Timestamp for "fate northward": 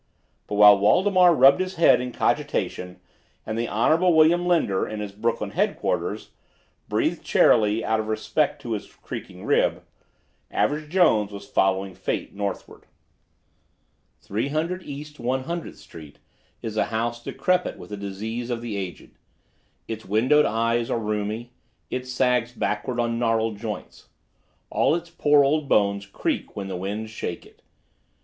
11.93-12.87